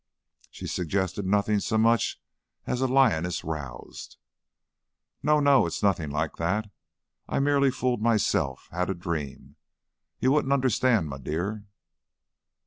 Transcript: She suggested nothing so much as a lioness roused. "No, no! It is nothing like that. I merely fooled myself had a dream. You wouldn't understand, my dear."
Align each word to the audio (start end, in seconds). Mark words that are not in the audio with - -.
She 0.49 0.65
suggested 0.65 1.27
nothing 1.27 1.59
so 1.59 1.77
much 1.77 2.19
as 2.65 2.81
a 2.81 2.87
lioness 2.87 3.43
roused. 3.43 4.17
"No, 5.21 5.39
no! 5.39 5.65
It 5.67 5.73
is 5.73 5.83
nothing 5.83 6.09
like 6.09 6.37
that. 6.37 6.71
I 7.29 7.37
merely 7.39 7.69
fooled 7.69 8.01
myself 8.01 8.67
had 8.71 8.89
a 8.89 8.95
dream. 8.95 9.57
You 10.19 10.31
wouldn't 10.31 10.53
understand, 10.53 11.07
my 11.07 11.19
dear." 11.19 11.67